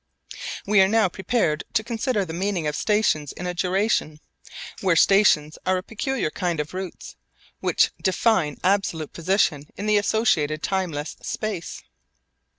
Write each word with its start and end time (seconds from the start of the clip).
We 0.65 0.81
are 0.81 0.87
now 0.87 1.09
prepared 1.09 1.63
to 1.73 1.83
consider 1.83 2.25
the 2.25 2.33
meaning 2.33 2.65
of 2.65 2.75
stations 2.75 3.33
in 3.33 3.45
a 3.45 3.53
duration, 3.53 4.19
where 4.79 4.95
stations 4.95 5.59
are 5.63 5.77
a 5.77 5.83
peculiar 5.83 6.31
kind 6.31 6.59
of 6.59 6.73
routes, 6.73 7.15
which 7.59 7.91
define 8.01 8.57
absolute 8.63 9.13
position 9.13 9.69
in 9.77 9.85
the 9.85 9.97
associated 9.97 10.63
timeless 10.63 11.17
space. 11.21 11.83